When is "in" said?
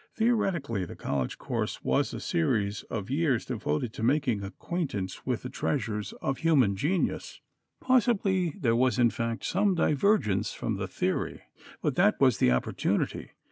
8.97-9.11